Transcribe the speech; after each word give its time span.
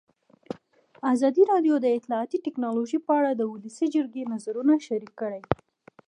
ازادي 1.13 1.43
راډیو 1.51 1.75
د 1.81 1.85
اطلاعاتی 1.97 2.37
تکنالوژي 2.47 2.99
په 3.05 3.11
اړه 3.19 3.31
د 3.35 3.41
ولسي 3.51 3.87
جرګې 3.95 4.23
نظرونه 4.33 4.73
شریک 4.87 5.13
کړي. 5.21 5.41